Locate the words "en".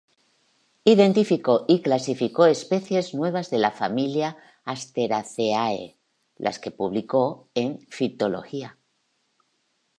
7.53-7.85